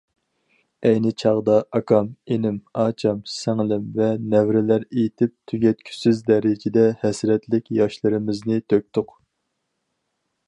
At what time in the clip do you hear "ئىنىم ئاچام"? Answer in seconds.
2.35-3.19